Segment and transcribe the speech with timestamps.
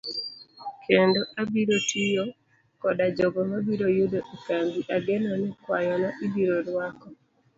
[0.85, 2.25] Kendo abiro tiyo
[2.81, 7.07] koda jogo mabiro yudo e kambi ageno ni kwayona ibiro rwako.